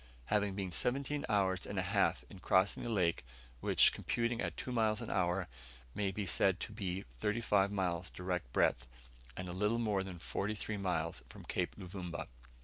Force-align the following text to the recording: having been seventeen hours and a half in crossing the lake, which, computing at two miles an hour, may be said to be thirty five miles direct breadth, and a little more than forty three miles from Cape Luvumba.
having 0.33 0.55
been 0.55 0.71
seventeen 0.71 1.23
hours 1.29 1.67
and 1.67 1.77
a 1.77 1.83
half 1.83 2.25
in 2.27 2.39
crossing 2.39 2.81
the 2.81 2.89
lake, 2.89 3.23
which, 3.59 3.93
computing 3.93 4.41
at 4.41 4.57
two 4.57 4.71
miles 4.71 4.99
an 4.99 5.11
hour, 5.11 5.47
may 5.93 6.09
be 6.09 6.25
said 6.25 6.59
to 6.59 6.71
be 6.71 7.05
thirty 7.19 7.39
five 7.39 7.71
miles 7.71 8.09
direct 8.09 8.51
breadth, 8.51 8.87
and 9.37 9.47
a 9.47 9.53
little 9.53 9.77
more 9.77 10.01
than 10.01 10.17
forty 10.17 10.55
three 10.55 10.75
miles 10.77 11.21
from 11.29 11.43
Cape 11.45 11.75
Luvumba. 11.77 12.27